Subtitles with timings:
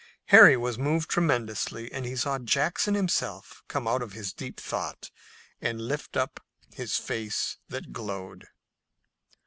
[0.29, 5.11] Harry was moved tremendously and he saw Jackson himself come out of his deep thought
[5.61, 6.39] and lift up
[6.73, 8.47] his face that glowed.